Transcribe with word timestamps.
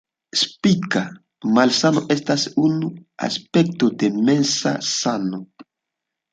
Psika 0.35 1.01
malsano 1.57 2.03
estas 2.17 2.47
unu 2.69 2.91
aspekto 3.29 3.93
de 4.03 4.13
mensa 4.33 4.77
sano. 4.97 5.45